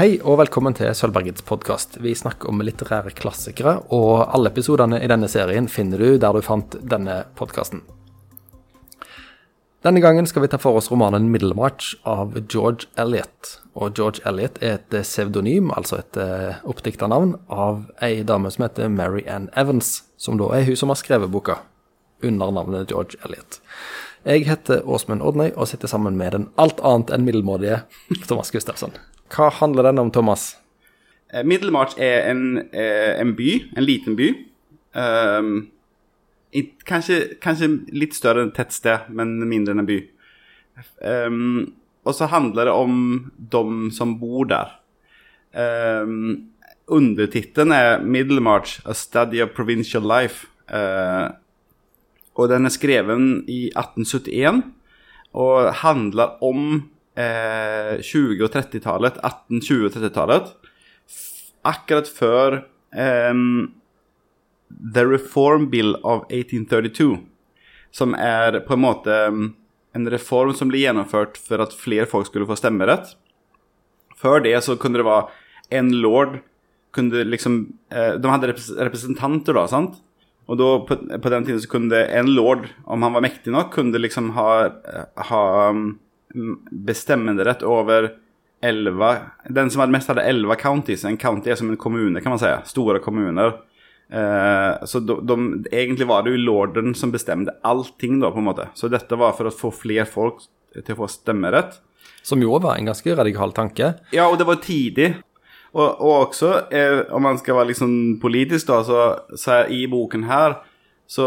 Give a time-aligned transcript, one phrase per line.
[0.00, 1.98] Hei og velkommen til Sølvbergets podkast.
[2.00, 6.40] Vi snakker om litterære klassikere, og alle episodene i denne serien finner du der du
[6.40, 7.82] fant denne podkasten.
[9.84, 13.60] Denne gangen skal vi ta for oss romanen 'Middlemarch' av George Eliot.
[13.74, 18.64] Og George Eliot er et pseudonym, altså et uh, oppdikta navn, av ei dame som
[18.64, 21.60] heter Mary Ann Evans, som da er hun som har skrevet boka,
[22.24, 23.60] under navnet George Eliot.
[24.24, 27.82] Jeg heter Åsmund Odnøy og sitter sammen med den alt annet enn middelmådige
[28.28, 28.96] Thomas Gustavsson.
[29.30, 30.56] Hva handler den om, Thomas?
[31.30, 34.30] Middelmarch Middlemarch er en, eh, en by, en liten by.
[34.94, 35.70] Um,
[36.84, 40.00] kanskje, kanskje, litt større enn et tettsted, men mindre enn en by.
[41.06, 41.72] Um,
[42.04, 44.74] og så handler det om de som bor der.
[45.54, 46.50] Um,
[46.90, 50.48] Undertittelen er 'Middlemarch A Study of Provincial Life'.
[50.66, 51.30] Uh,
[52.34, 54.64] og den er skrevet i 1871
[55.32, 60.50] og handler om eh, 20- og 30-tallet, 1820- og 30-tallet.
[61.68, 62.60] Akkurat før
[62.96, 63.44] eh,
[64.94, 67.18] The Reform Bill of 1832,
[67.92, 69.16] som er på en måte
[69.90, 73.16] en reform som ble gjennomført for at flere folk skulle få stemmerett.
[74.20, 76.40] Før det så kunne det være en lord
[76.94, 79.98] kunne liksom, eh, De hadde representanter, da, sant?
[80.50, 83.70] Og da, på, på, den tiden så kunne en lord, om han var mektig nok,
[83.74, 84.48] kunne liksom ha,
[85.30, 85.42] ha
[86.70, 88.12] bestemmelserett over
[88.62, 89.16] elva
[89.48, 91.04] Den som hadde mest, hadde elleve counties.
[91.08, 92.50] En county er som en kommune, kan man si.
[92.68, 93.54] Store kommuner.
[94.12, 95.36] Eh, så de, de,
[95.72, 98.68] egentlig var det jo lorden som bestemte allting, da, på en måte.
[98.74, 100.42] Så dette var for å få flere folk
[100.74, 101.80] til å få stemmerett.
[102.26, 103.94] Som jo var en ganske radikal tanke.
[104.12, 105.14] Ja, og det var tidig.
[105.70, 107.92] Og, og også, eh, om man skal være liksom
[108.22, 109.04] politisk, da, så,
[109.38, 110.58] så i boken her
[111.10, 111.26] så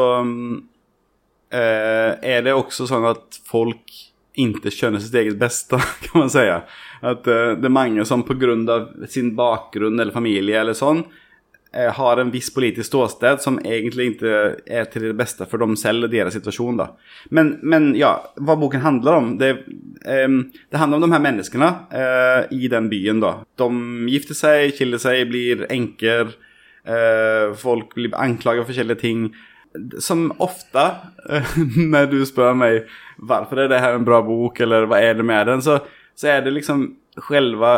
[1.51, 3.95] eh, er det også sånn at folk
[4.39, 6.45] ikke skjønner sitt eget beste, kan man si.
[7.03, 8.55] At uh, det er mange som pga.
[9.07, 11.05] sin bakgrunn eller familie eller sånn,
[11.73, 14.33] har en viss politisk ståsted som egentlig ikke
[14.69, 16.77] er til det beste for dem selv og deres situasjon.
[16.77, 16.91] da.
[17.33, 19.49] Men, men ja, hva boken handler om Det,
[20.05, 23.23] um, det handler om de her menneskene uh, i den byen.
[23.25, 23.39] da.
[23.57, 23.71] De
[24.13, 26.35] gifter seg, skiller seg, blir enker.
[27.55, 29.19] folk blir anklaget for forskjellige ting
[30.03, 30.83] som ofte,
[31.93, 32.83] når du spør meg
[33.17, 35.79] hvorfor er det her en bra bok, eller hva er det med den, så,
[36.17, 37.73] så er det liksom selve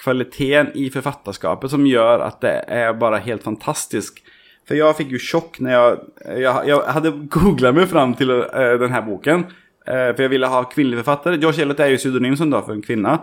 [0.00, 4.20] kvaliteten i forfatterskapet som gjør at det er bare helt fantastisk.
[4.66, 8.76] For jeg fikk jo sjokk når jeg Jeg, jeg hadde googla meg fram til uh,
[8.80, 9.46] denne boken,
[9.88, 11.38] uh, for jeg ville ha kvinnelig forfatter.
[11.42, 13.18] Josh Elliot er jo pseudonym som da for en kvinne.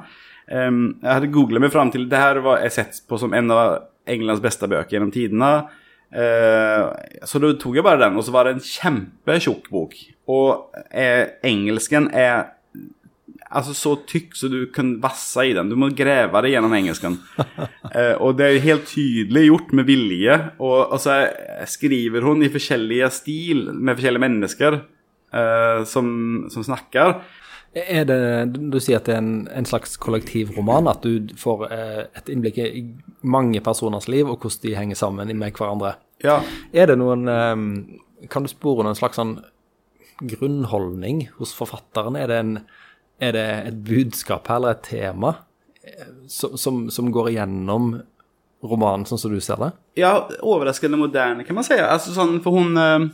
[0.48, 3.88] Um, jeg hadde googla meg fram til det her var sett på som en av
[4.08, 5.68] Englands beste bøker gjennom tidene.
[6.08, 6.94] Uh,
[7.28, 9.98] så da tok jeg bare den, og så var det en kjempetjukk bok.
[10.28, 12.54] Og eh, engelsken er
[13.48, 15.70] altså så tykk så du kan vasse i den.
[15.72, 17.18] Du må grave det gjennom engelsken.
[17.96, 20.38] eh, og det er helt tydelig gjort med vilje.
[20.60, 21.20] Og, og så
[21.70, 26.10] skriver hun i forskjellige stil med forskjellige mennesker eh, som,
[26.54, 27.20] som, snakker.
[27.78, 28.20] Er det,
[28.72, 30.90] Du sier at det er en, en slags kollektivroman?
[30.90, 32.84] At du får eh, et innblikk i
[33.28, 35.98] mange personers liv og hvordan de henger sammen med hverandre?
[36.24, 36.40] Ja.
[36.74, 39.38] Er det noen eh, Kan du spore noen slags sånn
[40.18, 42.18] grunnholdning hos forfatteren?
[42.18, 42.54] Er det, en,
[43.22, 45.36] er det et budskap her, eller et tema,
[45.84, 47.92] eh, som, som, som, går igjennom
[48.66, 49.70] romanen, sånn som du ser det?
[50.02, 51.78] Ja, overraskende moderne, kan man si.
[51.78, 53.06] Altså, sånn, for hun øh,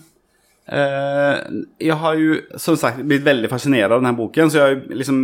[0.64, 5.18] Jeg har jo som sagt blitt veldig fascinert av denne boken, så jeg har liksom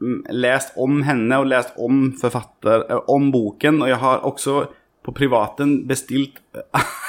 [0.00, 4.62] mm, lest om henne og lest om forfatter, om boken, og jeg har også
[5.04, 6.40] på privaten bestilt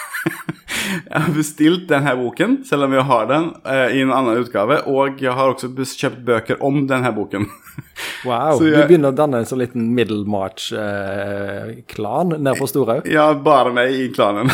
[1.10, 4.82] jeg har bestilt denne boken, selv om jeg har den eh, i en annen utgave.
[4.92, 7.48] Og jeg har også kjøpt bøker om denne boken.
[8.26, 8.62] Wow.
[8.62, 13.04] Jeg, du begynner å danne en sånn liten Middlemarch-klan eh, nede på Storhaug?
[13.10, 14.48] Ja, bare meg i klanen.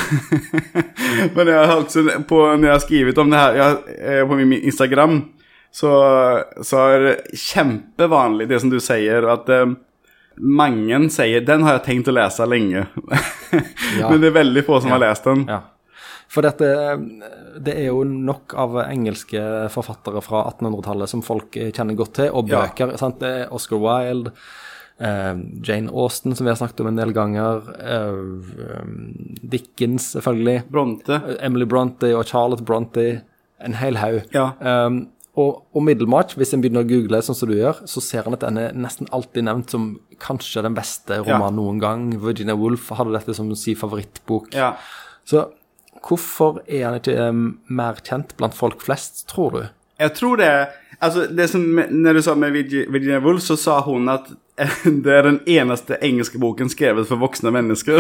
[1.36, 4.34] Men jeg har altså, på, når jeg har skrevet om det her jeg, eh, på
[4.40, 5.14] min Instagram,
[5.74, 5.92] så,
[6.64, 9.68] så er det kjempevanlig det som du sier, at eh,
[10.38, 12.86] mange sier 'Den har jeg tenkt å lese lenge'.
[14.10, 14.96] Men det er veldig få som ja.
[14.96, 15.40] har lest den.
[15.50, 15.60] Ja.
[16.32, 16.68] For dette,
[17.64, 19.42] det er jo nok av engelske
[19.72, 22.94] forfattere fra 1800-tallet som folk kjenner godt til, og bøker.
[22.94, 23.00] Ja.
[23.00, 23.24] sant?
[23.56, 24.34] Oscar Wilde,
[25.00, 25.34] eh,
[25.64, 28.82] Jane Austen, som vi har snakket om en del ganger, eh,
[29.42, 30.64] Dickens, selvfølgelig.
[30.72, 31.22] Bronte.
[31.40, 33.22] Emily Bronte og Charlotte Bronte.
[33.64, 34.22] En hel haug.
[34.36, 34.52] Ja.
[34.62, 35.08] Um,
[35.38, 38.34] og, og Middlemarch, hvis en begynner å google sånn som du gjør, så ser en
[38.34, 39.92] at den er nesten alltid nevnt som
[40.22, 41.58] kanskje den beste romanen ja.
[41.60, 42.08] noen gang.
[42.22, 44.50] Virginia Woolf hadde dette som sin favorittbok.
[44.58, 44.72] Ja.
[45.28, 45.46] Så
[46.04, 49.64] Hvorfor er han ikke um, mer kjent blant folk flest, tror du?
[49.98, 50.52] Jeg tror det
[50.98, 54.32] Altså, det som Når du sa med Virginia Woolf, så sa hun at
[55.04, 58.00] det er den eneste engelske boken skrevet for voksne mennesker.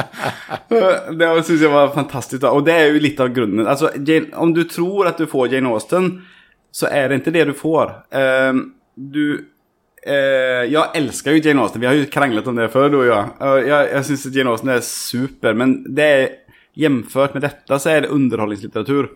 [1.20, 2.46] det syns jeg var fantastisk.
[2.48, 3.66] Og det er jo litt av grunnen.
[3.68, 6.08] Altså, Jane, Om du tror at du får Jane Austen,
[6.72, 7.92] så er det ikke det du får.
[8.08, 8.62] Uh,
[8.96, 11.84] du uh, Jeg elsker jo Jane Austen.
[11.84, 13.36] Vi har jo kranglet om det før, du og jeg.
[13.42, 16.26] Uh, jeg jeg syns Jane Austen er super, men det er,
[16.76, 19.10] jevnført med dette så er det underholdningslitteratur.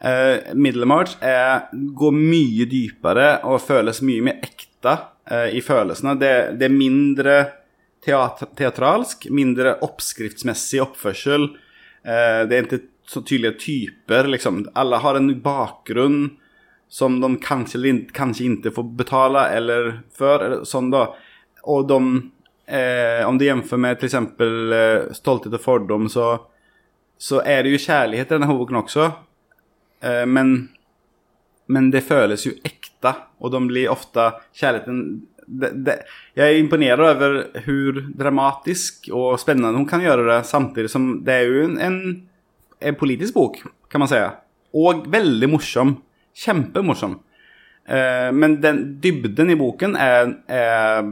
[0.00, 1.18] Uh, Middlemarch
[1.72, 6.16] går mye dypere og føles mye mer ekte uh, i følelsene.
[6.20, 7.34] Det, det er mindre
[8.04, 11.50] teat teatralsk, mindre oppskriftsmessig oppførsel.
[12.00, 14.62] Uh, det er ikke så tydelige typer, liksom.
[14.78, 16.20] Alle har en bakgrunn
[16.90, 21.10] som de kanskje, kanskje ikke får betale eller før, eller sånn da.
[21.70, 21.98] Og de,
[23.28, 24.16] om du jevnfører med f.eks.
[24.40, 26.38] Uh, Stolthet og fordom, så
[27.20, 29.10] så er det jo kjærlighet i denne boken også.
[30.00, 30.70] Eh, men,
[31.68, 35.02] men det føles jo ekte, og de blir ofte kjærligheten
[35.50, 35.96] det, det,
[36.38, 37.32] Jeg er imponert over
[37.64, 41.98] hvor dramatisk og spennende hun kan gjøre det, samtidig som det er jo en, en,
[42.78, 43.58] en politisk bok,
[43.90, 44.20] kan man si.
[44.78, 45.96] Og veldig morsom.
[46.40, 47.18] Kjempemorsom.
[47.90, 51.02] Eh, men den dybden i boken er, er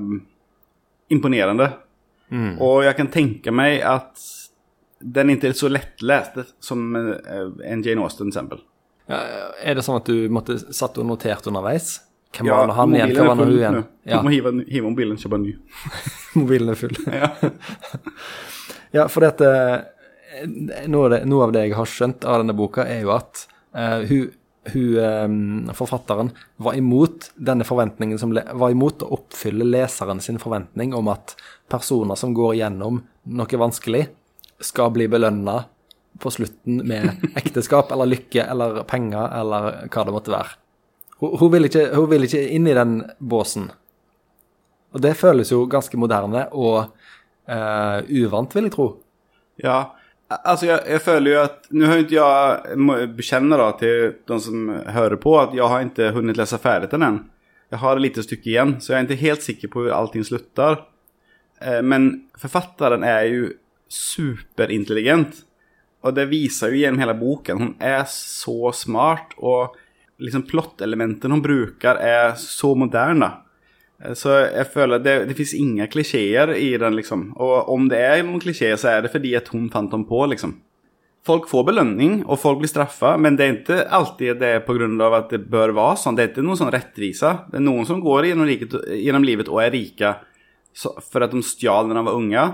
[1.10, 1.72] imponerende.
[2.30, 2.52] Mm.
[2.62, 4.22] Og jeg kan tenke meg at
[4.98, 8.62] den er ikke så lettlest som eh, en Jane Austen, eksempel.
[9.08, 9.22] Ja,
[9.64, 11.98] er det sånn at du måtte satt og notert underveis?
[12.36, 13.14] Hvem ja, var han igjen?
[13.16, 13.78] Hva var han igjen?
[14.04, 14.18] Ja.
[14.18, 15.54] Du må hive, hive mobilen og kjøpe ny.
[16.40, 16.98] mobilen er full.
[17.22, 17.30] ja.
[18.98, 19.52] ja, for dette
[20.90, 23.46] noe, det, noe, av det jeg har skjønt av denne boka, er jo at
[23.76, 24.28] uh, hun,
[24.74, 30.92] hun um, forfatteren var imot denne forventningen som var imot å oppfylle leseren sin forventning
[30.96, 31.36] om at
[31.72, 33.02] personer som går gjennom
[33.38, 34.06] noe vanskelig,
[34.60, 35.62] skal bli belønna
[36.18, 37.10] på slutten med
[37.40, 40.56] ekteskap eller lykke eller penger eller hva det måtte være.
[41.18, 43.68] Hun, hun, vil ikke, hun, vil ikke, inn i den båsen.
[44.94, 48.88] Og det føles jo ganske moderne og uh, uvant, vil jeg tro.
[49.62, 49.78] Ja,
[50.38, 54.38] altså jeg, jeg føler jo at Nå har ikke jeg må bekjenne da til de
[54.42, 57.26] som hører på, at jeg har ikke hunnet lese ferdig den ennå.
[57.68, 60.22] Jeg har et lite stykke igjen, så jeg er ikke helt sikker på hvordan allting
[60.24, 60.78] slutter.
[61.60, 62.06] Eh, men
[62.40, 63.50] forfatteren er jo
[63.88, 65.44] superintelligent.
[66.06, 67.60] Og det viser jo gjennom hele boken.
[67.60, 69.76] Hun er så smart, og
[70.22, 73.32] liksom plottelementene hun bruker, er så moderne.
[74.14, 77.32] Så jeg føler det, det fins ingen klisjeer i den, liksom.
[77.42, 80.22] Og om det er noen klisjeer, så er det fordi at hun fant dem på,
[80.30, 80.54] liksom.
[81.26, 84.86] Folk får belønning, og folk blir straffa, men det er ikke alltid det pga.
[85.18, 86.16] at det bør være sånn.
[86.16, 87.32] Det er ikke noen sånn rettvise.
[87.50, 90.14] Det er noen som går gjennom, livet og er rike
[90.78, 92.44] for at de stjal da de var unge.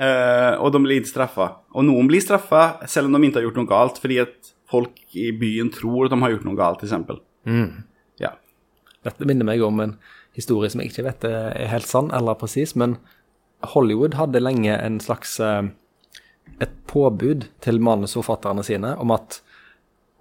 [0.00, 1.48] Uh, og de blir ikke straffa.
[1.76, 5.02] Og noen blir straffa selv om de ikke har gjort noe galt, fordi at folk
[5.18, 7.20] i byen tror at de har gjort noe galt, f.eks.
[7.48, 7.82] Mm.
[8.22, 8.34] Ja.
[9.04, 9.98] Dette minner meg om en
[10.36, 12.96] historie som jeg ikke vet er helt sann eller presis, men
[13.74, 15.68] Hollywood hadde lenge en slags uh,
[16.62, 19.40] et påbud til manusforfatterne sine om at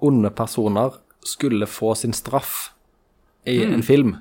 [0.02, 2.74] onde personer skulle få sin straff
[3.46, 3.74] i mm.
[3.74, 4.16] en film.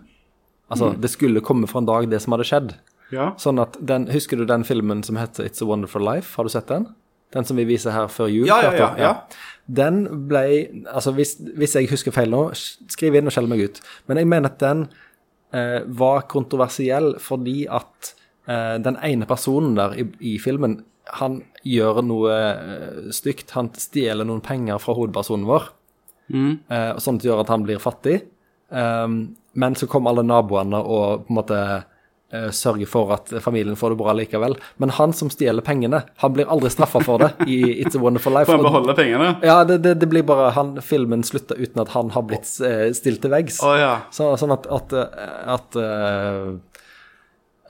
[0.68, 1.00] Altså, mm.
[1.00, 2.74] det skulle komme for en dag, det som hadde skjedd.
[3.14, 3.32] Ja.
[3.40, 6.36] Sånn at den, Husker du den filmen som heter It's a Wonderful Life?
[6.36, 6.88] Har du sett den?
[7.34, 8.46] Den som vi viser her før jul?
[8.48, 9.12] Ja, ja, ja, ja.
[9.70, 10.44] Den ble
[10.90, 12.48] Altså, hvis, hvis, jeg husker feil nå,
[12.90, 13.82] skriv inn og skjell meg ut.
[14.10, 14.86] Men jeg mener at den
[15.54, 18.14] eh, var kontroversiell fordi at
[18.50, 20.80] eh, den ene personen der i, i filmen,
[21.20, 23.54] han gjør noe eh, stygt.
[23.54, 25.70] Han stjeler noen penger fra hovedpersonen vår,
[26.34, 26.52] mm.
[26.66, 28.20] eh, sånn at det gjør at han blir fattig.
[28.70, 31.60] Um, men så kom alle naboene og på en måte
[32.54, 34.54] sørge for at familien får det bra likevel.
[34.82, 38.34] Men han som stjeler pengene, han blir aldri straffa for det i It's a Wonderful
[38.36, 38.46] Life.
[38.46, 39.30] For han beholder pengene?
[39.46, 42.88] Ja, det, det, det, blir bare han, Filmen slutter uten at han har blitt uh,
[42.96, 43.60] stilt til veggs.
[43.66, 43.94] Oh, ja.
[44.14, 44.94] så, sånn at, at,
[45.56, 46.54] at uh,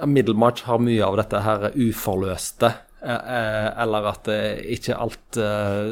[0.05, 5.39] Middlemarch har mye av dette her uforløste, eller at ikke alt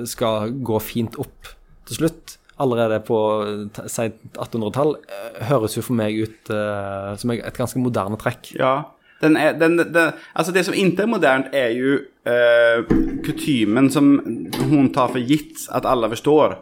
[0.08, 1.48] skal gå fint opp
[1.88, 3.18] til slutt allerede på
[3.90, 8.52] seint 1800-tall, eh, høres jo for meg ut uh, som et ganske moderne trekk.
[8.58, 8.76] Ja.
[9.22, 11.96] Den er, den, den, altså det som ikke er modernt, er jo
[12.28, 12.96] uh,
[13.26, 14.12] kutymen som
[14.70, 16.58] hun tar for gitt at alle forstår.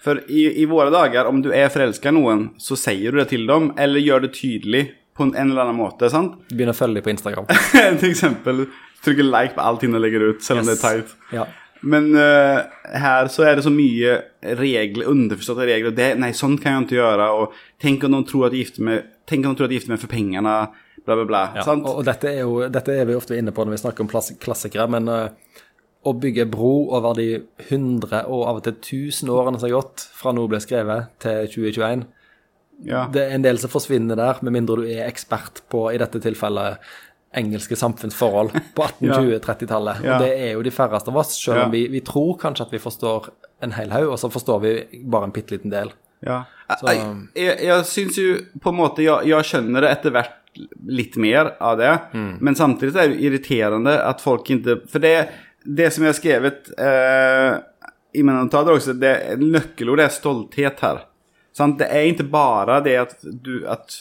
[0.00, 3.28] For i, i våre dager, om du er forelska i noen, så sier du det
[3.34, 6.08] til dem, eller gjør det tydelig på en, en eller annen måte.
[6.10, 6.38] sant?
[6.48, 7.50] Du begynner å følge dem på Instagram.
[8.00, 8.64] til eksempel
[9.04, 10.70] trykker like på alt hun legger ut, selv om yes.
[10.70, 11.12] det er teit.
[11.36, 11.46] Ja.
[11.80, 14.18] Men uh, her så er det så mye
[14.58, 15.94] regler, underforståtte regler.
[15.96, 17.28] Det, nei, sånn kan jeg ikke gjøre.
[17.40, 20.02] Og tenk om de tror at de gifter meg, tenk om de tror gifter meg
[20.02, 20.56] for pengene.
[21.00, 21.42] Bla, bla, bla.
[21.56, 24.04] Ja, og, og dette, er jo, dette er vi ofte inne på når vi snakker
[24.04, 24.88] om klassikere.
[24.92, 25.60] Men uh,
[26.00, 27.28] å bygge bro over de
[27.66, 31.46] 100 og av og til 1000 årene som har gått fra noe ble skrevet til
[31.58, 32.08] 2021,
[32.80, 33.02] Ja.
[33.12, 36.16] Det er en del som forsvinner der, med mindre du er ekspert på, i dette
[36.24, 36.80] tilfellet,
[37.36, 40.00] engelske samfunnsforhold på 1820-30-tallet.
[40.04, 40.16] Ja.
[40.16, 42.72] Og det er jo de færreste av oss, selv om vi, vi tror kanskje at
[42.74, 43.28] vi forstår
[43.62, 44.72] en hel haug, og så forstår vi
[45.12, 45.92] bare en bitte liten del.
[46.26, 46.42] Ja.
[46.80, 50.36] Så- Jeg, jeg, jeg syns jo på en måte Jeg, jeg skjønner det etter hvert
[50.90, 51.92] litt mer av det.
[52.42, 55.14] Men samtidig er det irriterende at folk ikke For det,
[55.64, 57.52] det som jeg har skrevet eh,
[58.18, 61.04] i mine notater også, det nøkkelordet er stolthet her.
[61.54, 61.78] Sant?
[61.78, 64.00] Det er ikke bare det at du, at,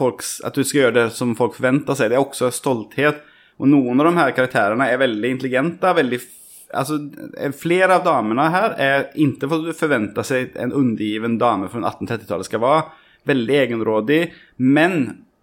[0.00, 3.20] folks, at du skal gjøre det som folk forventer seg, det er også stolthet.
[3.60, 5.94] Og noen av de her karakterene er veldig intelligente.
[6.02, 6.36] veldig f-
[6.70, 7.00] Altså,
[7.36, 11.80] eh, flere av damene her er ikke for du forvente seg en undergiven dame fra
[11.82, 12.84] 1830-tallet skal være.
[13.26, 14.20] Veldig egenrådig,
[14.62, 14.94] men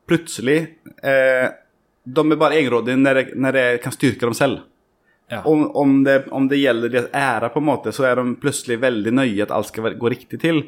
[0.07, 0.55] plutselig
[1.03, 1.49] eh,
[2.07, 3.25] De er bare egenrådige når det,
[3.57, 4.61] det kan styrke dem selv.
[5.29, 5.41] Ja.
[5.43, 8.77] Om, om, det, om det gjelder deres ære, på en måte, så er de plutselig
[8.79, 10.61] veldig nøye at alt skal gå riktig til.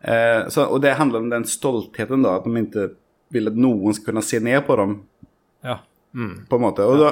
[0.00, 2.86] Eh, så, og det handler om den stoltheten, da, at de ikke
[3.34, 4.98] vil at noen skal kunne se ned på dem.
[5.66, 5.80] Ja.
[6.48, 6.84] på en måte.
[6.86, 7.10] Og da,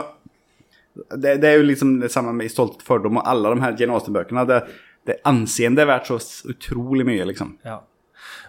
[1.17, 3.97] det, det er jo liksom det samme med Stolt fordom og alle de her Jane
[3.97, 4.47] Austen-bøkene.
[4.49, 4.61] Det,
[5.09, 7.57] det anseendet er verdt så utrolig mye, liksom.
[7.67, 7.81] Ja.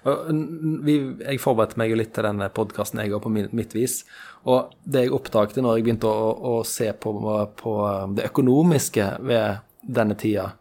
[0.06, 0.96] Vi,
[1.26, 4.04] jeg forberedte meg jo litt til denne podkasten jeg òg, på mitt vis.
[4.46, 7.16] Og det jeg oppdaget når jeg begynte å, å se på,
[7.58, 7.74] på
[8.18, 9.64] det økonomiske ved
[9.98, 10.52] denne tida,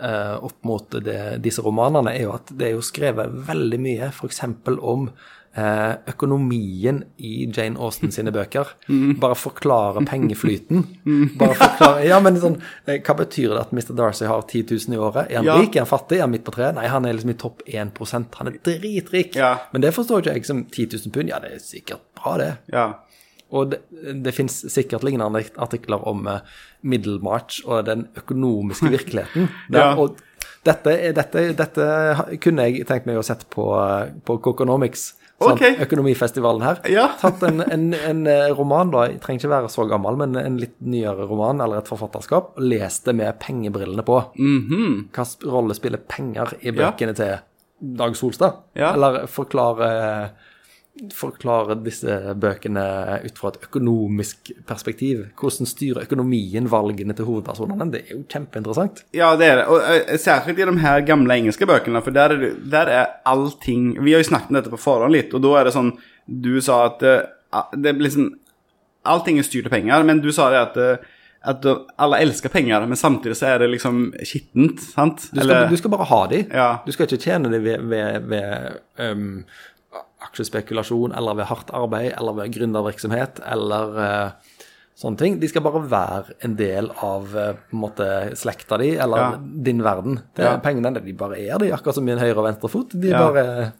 [0.00, 4.10] eh, opp mot det, disse romanene, er jo at det er jo skrevet veldig mye
[4.10, 4.42] f.eks.
[4.66, 5.06] om
[6.10, 8.68] økonomien i Jane Austen sine bøker.
[9.20, 10.84] Bare forklare pengeflyten.
[11.40, 13.92] Bare forklare Ja, men sånn eh, Hva betyr det at Mr.
[13.98, 15.26] Darcy har 10 000 i året?
[15.30, 15.58] Er han Ja.
[15.60, 15.74] rik?
[15.76, 16.18] Er han fattig?
[16.20, 16.74] Er han midt på treet?
[16.78, 19.34] Nei, han er liksom i topp 1% Han er dritrik.
[19.38, 19.52] Ja.
[19.72, 21.28] Men det forstår ikke jeg som 10 000 pund.
[21.34, 22.50] Ja, det er sikkert bra, det.
[22.72, 22.88] Ja.
[23.50, 23.80] Og det,
[24.22, 26.40] det fins sikkert lignende artikler om eh,
[26.86, 29.48] Middlemarch og den økonomiske virkeligheten.
[29.68, 29.94] Der, Ja.
[29.98, 30.16] Og
[30.64, 31.84] dette, dette, dette
[32.44, 35.14] kunne jeg tenkt meg å sette på, eh, på Coconomics.
[35.40, 35.60] Sant?
[35.60, 35.80] Ok.
[35.86, 36.80] Økonomifestivalen her.
[36.92, 37.06] Ja.
[37.22, 40.58] Tatt en, en, en eh, roman, da, jeg trenger ikke være så gammel, men en
[40.60, 44.18] litt nyere roman eller et forfatterskap, og lest det med pengebrillene på.
[44.38, 46.76] Mm Hva Hvilken rolle spiller penger i Ja.
[46.82, 47.38] bøkene til
[47.96, 48.58] Dag Solstad?
[48.76, 48.92] Ja.
[48.92, 49.90] Eller forklare,
[51.14, 52.82] forklare disse bøkene
[53.24, 55.22] ut fra et økonomisk perspektiv?
[55.38, 57.88] Hvordan styrer økonomien valgene til hovedpersonene?
[57.92, 59.04] Det er jo kjempeinteressant.
[59.16, 59.68] Ja, det er det.
[59.70, 63.06] Og eh, særskilt i de her gamle engelske bøkene, for der er, det, der er
[63.28, 65.94] allting Vi har jo snakket om dette på forhånd litt, og da er det sånn
[66.26, 67.24] Du sa at eh,
[67.78, 68.34] det er liksom
[69.10, 71.08] Allting er styrt av penger, men du sa det at eh,
[71.40, 71.64] at
[71.96, 75.22] alle elsker penger, men samtidig så er det liksom skittent, sant?
[75.32, 76.40] Du skal, du skal bare ha de.
[76.52, 76.66] Ja.
[76.84, 79.38] Du skal ikke tjene de ved, ved, ved um,
[80.26, 84.56] aksjespekulasjon eller ved hardt arbeid eller ved gründervirksomhet eller eh,
[85.00, 85.38] sånne ting.
[85.40, 89.30] De skal bare være en del av eh, på en måte slekta di eller Ja.
[89.40, 90.20] din verden.
[90.36, 90.58] Det, Ja.
[90.64, 92.92] Pengene de bare er de, akkurat som en høyre og venstre fot.
[93.00, 93.18] De Ja.
[93.30, 93.72] bare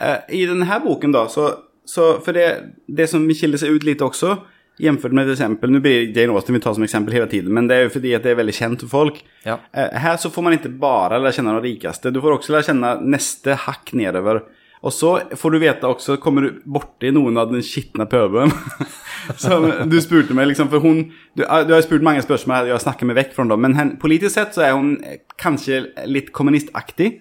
[0.00, 1.50] uh, I denne boken da, så,
[1.84, 2.46] så For det,
[2.88, 4.38] det som skiller seg ut litt også,
[4.80, 7.66] jämfört med et eksempel, Nå blir Jane Austen vi tar som eksempel hele tiden, men
[7.68, 9.18] det er jo fordi at det er veldig kjent for folk.
[9.44, 9.58] Ja.
[9.74, 12.68] Eh, Her så får man ikke bare lære kjenne de rikeste, du får også lære
[12.70, 14.42] kjenne neste hakk nedover.
[14.80, 18.52] Og så får du vite også, kommer du borti noen av den skitne pøbelen.
[19.42, 21.02] Som du spurte meg, liksom, for hun
[21.36, 23.76] Du, eh, du har spurt mange spørsmål jeg jeg snakker meg vekk fra dem, men
[23.76, 24.96] hen, politisk sett så er hun
[25.40, 27.18] kanskje litt kommunistaktig.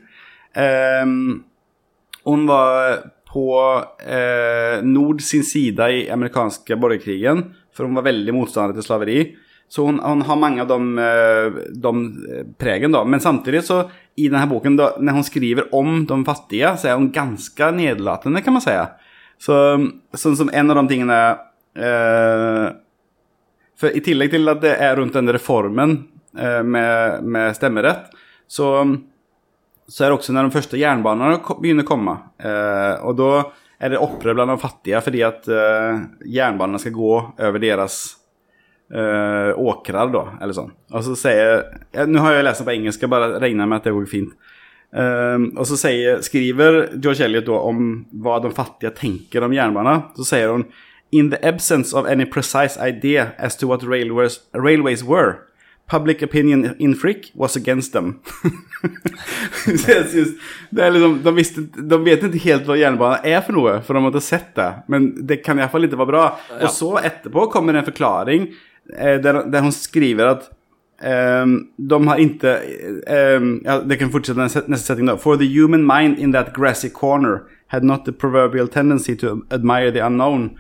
[0.56, 1.44] Um,
[2.26, 3.52] hun var på
[4.02, 7.44] eh, Nord sin side i amerikanske borgerkrigen,
[7.76, 9.20] for hun var veldig motstander til slaveri.
[9.70, 11.92] Så hun, hun har mange av de, eh, de
[12.34, 13.04] eh, pregen, da.
[13.06, 13.84] Men samtidig så,
[14.20, 18.44] i denne boken, da, når hun skriver om de fattige, så er hun ganske nedlatende,
[18.46, 18.76] kan man si.
[19.40, 19.56] Så,
[20.20, 21.18] sånn som en av de tingene
[21.80, 22.66] eh,
[23.80, 25.94] For i tillegg til at det er rundt den reformen
[26.36, 28.12] eh, med, med stemmerett,
[28.52, 28.74] så
[29.90, 32.16] så er det også når de første jernbanene begynner å komme.
[32.38, 33.32] Eh, og da
[33.82, 38.00] er det opprør blant de fattige fordi at eh, jernbanene skal gå over deres
[38.94, 40.72] eh, åkrar, da, eller sånn.
[40.94, 43.82] Og så sier ja, Nå har jeg lest den på engelsk, jeg bare regner med
[43.82, 44.36] at det går fint.
[44.90, 47.90] Eh, og så sier, skriver George Eliot da om
[48.24, 50.08] hva de fattige tenker om jernbaner.
[50.20, 50.70] Så sier hun
[51.12, 55.40] In the absence of any precise idea as to what railways, railways were,
[55.90, 58.20] public opinion in Frick was against them.
[59.66, 60.36] Jeg synes,
[60.70, 63.98] det er liksom, de, visste, de vet ikke helt hva jernbane er for noe, for
[63.98, 64.70] de har ikke sett det.
[64.86, 66.26] Men det kan iallfall ikke være bra.
[66.60, 68.46] Og så etterpå kommer det en forklaring
[68.98, 70.50] eh, der, der hun skriver at
[71.00, 72.50] Um, de har ikke
[73.38, 75.16] Um, ja, Det kan fortsette neste, neste setning, da.
[75.16, 79.92] For the human mind in that grassy corner had not the proverbial tendency to admire
[79.92, 80.58] the unknown.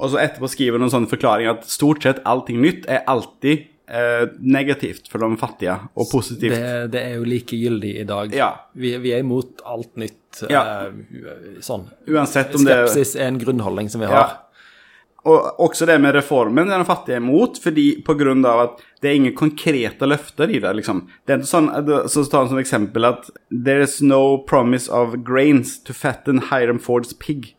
[0.00, 3.66] Og så etterpå skriver hun en sånn forklaring at stort sett allting nytt er alltid
[3.86, 6.56] eh, negativt for de fattige, og positivt.
[6.56, 8.32] Det, det er jo like gyldig i dag.
[8.34, 8.48] Ja.
[8.72, 10.46] Vi, vi er imot alt nytt.
[10.48, 10.62] Ja.
[10.88, 11.84] eh, sånn.
[12.08, 14.24] Uansett om det Skepsis er en grunnholdning som vi Ja.
[15.24, 15.54] Har.
[15.58, 18.62] også det med reformen den de fattiga imot, fordi pga.
[18.62, 20.72] att det er ingen konkreta løfter i det.
[20.72, 21.08] Liksom.
[21.26, 25.82] Det er ikke sånn, så ta som eksempel at there is no promise of grains
[25.84, 27.54] to fatten Hiram Fords pig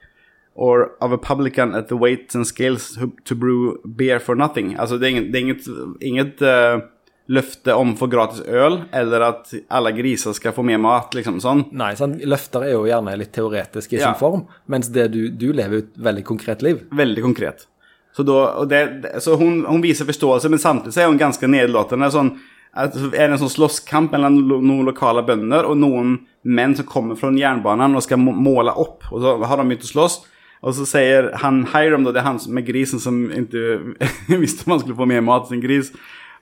[0.56, 4.76] or of a publican at the weights and scales to, brew beer for nothing.
[4.76, 5.68] Alltså det er inget, det er inget,
[6.02, 6.82] inget eh,
[7.32, 11.14] löfte om for gratis øl, eller at alle griser skal få mer mat.
[11.16, 11.66] Liksom, sånn.
[11.72, 14.12] Nei, sånn, løfter er jo gjerne litt teoretisk i Ja.
[14.12, 16.84] sin form, mens det du, du lever et veldig konkret liv.
[16.92, 17.68] Veldig konkret.
[18.16, 22.12] Så, da, och det, så hun, hun, viser forståelse, men samtidig er hun ganske nedlatende.
[22.14, 22.36] Sånn,
[22.76, 27.32] er det en sånn slåsskamp mellom noen lokale bønder og noen menn som kommer fra
[27.34, 30.20] jernbanen og skal måle opp, og så har de inte slåss.
[30.64, 33.96] Og så sier han Hiram da, det er han med grisen som ikke
[34.44, 35.92] visste om han skulle få mer mat sin gris.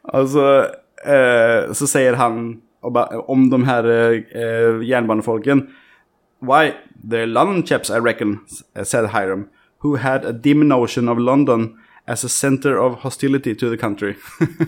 [0.04, 0.60] Och så,
[1.06, 2.62] eh, så säger han
[3.28, 5.68] om de här eh, eh, järnbanefolken.
[6.40, 6.72] Why,
[7.04, 8.40] they're London chaps, I reckon,
[8.84, 9.50] said Hiram,
[9.84, 14.16] who had a dim notion of London as a center of hostility to the country.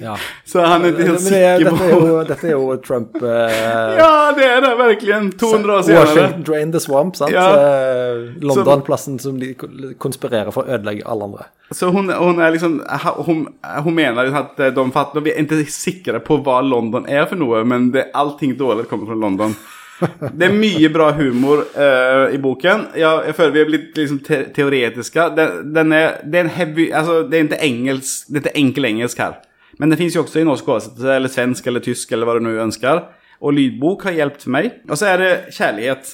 [0.02, 0.18] Ja.
[0.46, 1.88] Så han er ikke helt er, sikker er på...
[2.06, 3.30] dette, dette er jo Trump uh,
[4.02, 5.18] Ja, det er det virkelig.
[5.42, 6.06] 200 år senare.
[6.06, 7.34] Washington drain the swamp, sant?
[7.34, 7.48] Ja.
[7.58, 9.54] Eh, London, plassen som de
[9.98, 11.50] konspirerer for å ødelegge alle andre.
[11.74, 12.80] Så hun, hun er liksom,
[13.26, 13.48] hun,
[13.84, 17.40] hun, mener att eh, de fatter Vi er ikke sikre på hva London er for
[17.40, 19.58] noe, men det, allting dårlig kommer fra London.
[20.00, 22.88] Det er mye bra humor uh, i boken.
[22.98, 25.28] Jeg, jeg føler vi har blitt liksom te teoretiske.
[25.38, 28.64] Den, den er, det er en heavy, altså, det er ikke engelsk, det er ikke
[28.64, 29.38] enkel engelsk her.
[29.80, 32.44] Men det fins jo også i norsk oversettelse, eller svensk eller tysk eller hva du
[32.46, 33.06] nå ønsker.
[33.44, 34.70] Og lydbok har hjulpet meg.
[34.90, 36.12] Og så er det kjærlighet.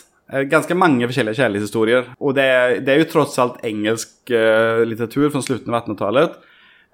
[0.49, 2.11] Ganske mange forskjellige kjærlighetshistorier.
[2.21, 6.37] Og det er, det er jo trots alt engelsk uh, litteratur från slutten av 1800-talet.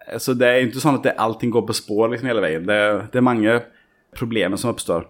[0.08, 2.66] Eh, Så det er ikke sånn at det, allting går på spår liksom hele veien.
[2.68, 2.80] Det,
[3.12, 3.58] det er mange
[4.16, 5.08] problemer som uppstår.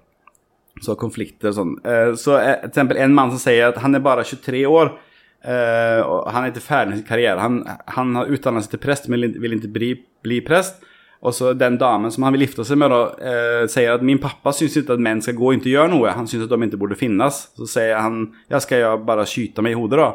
[0.83, 1.75] Så konflikter og sånn.
[1.85, 4.97] Eh, Så til eksempel en man som sier at han er bare 23 år.
[5.45, 7.39] og och han er ikke ferdig med sin karriere.
[7.39, 9.91] Han, han har utdannet seg til prest, men vil ikke bli,
[10.23, 10.81] bli prest.
[11.25, 14.19] Og så den damen som han vil gifte seg med da, eh, sier at min
[14.21, 16.13] pappa syns ikke at menn skal gå og ikke gjøre noe.
[16.13, 17.47] Han syns at de ikke borde finnes.
[17.57, 20.11] Så sier han, ja skal jeg bare skyte meg i hodet da?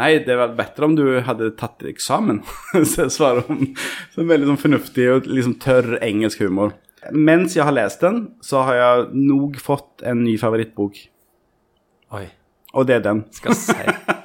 [0.00, 2.40] Nei, det väl bedre om du hadde tatt eksamen,
[2.92, 3.76] så svarer hun
[4.10, 4.72] Så veldig sånn som
[5.12, 6.72] og liksom tørr engelsk humor.
[7.12, 11.00] Mens jeg har lest den så har jeg nok fått en ny favorittbok.
[12.14, 12.26] Oi,
[12.74, 13.24] Og det er den.
[13.34, 14.14] skal jeg si.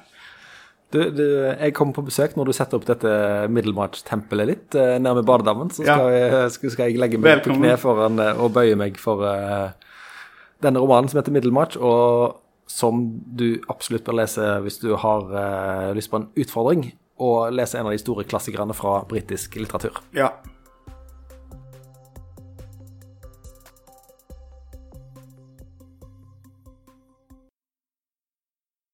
[0.90, 3.10] Du, du, jeg kommer på besøk når du setter opp dette
[3.54, 5.70] middelmartstempelet litt eh, nærme badedammen.
[5.70, 7.62] Så skal, jeg, skal, skal jeg legge meg Velkommen.
[7.62, 9.70] på kne foran eh, og bøye meg for uh,
[10.66, 12.40] denne romanen som heter Middelmarch, og
[12.70, 13.04] som
[13.38, 16.88] du absolutt bør lese hvis du har uh, lyst på en utfordring,
[17.22, 20.02] og lese en av de store klassikerne fra britisk litteratur.
[20.18, 20.32] Ja.